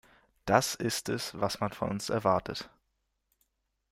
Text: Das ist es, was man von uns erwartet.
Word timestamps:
Das 0.45 0.73
ist 0.73 1.09
es, 1.09 1.39
was 1.39 1.59
man 1.59 1.73
von 1.73 1.89
uns 1.91 2.09
erwartet. 2.09 2.71